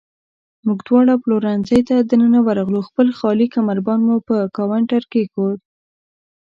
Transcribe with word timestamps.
موږ 0.65 0.79
دواړه 0.87 1.13
پلورنځۍ 1.23 1.81
ته 1.89 1.95
دننه 2.11 2.39
ورغلو، 2.47 2.87
خپل 2.89 3.07
خالي 3.17 3.47
کمربند 3.55 4.01
مې 4.07 4.17
پر 4.27 4.41
کاونټر 4.57 5.03
کېښود. 5.11 5.59